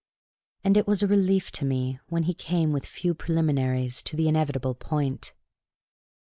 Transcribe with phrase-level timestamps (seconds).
[0.63, 4.27] And it was a relief to me when he came with few preliminaries to the
[4.27, 5.35] inevitable point.